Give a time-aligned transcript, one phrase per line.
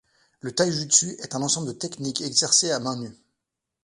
[0.39, 3.15] Le Taijustu est un ensemble de technique exercé à mains nues.